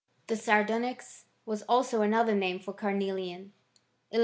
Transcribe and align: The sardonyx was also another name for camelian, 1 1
The 0.25 0.35
sardonyx 0.35 1.25
was 1.45 1.61
also 1.69 2.01
another 2.01 2.33
name 2.33 2.57
for 2.57 2.73
camelian, 2.73 3.51
1 4.09 4.17
1 4.17 4.19